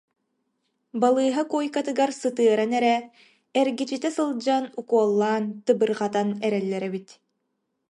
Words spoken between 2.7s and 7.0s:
эрэ эргичитэ сылдьан укуоллаан тыбырҕатан эрэллэр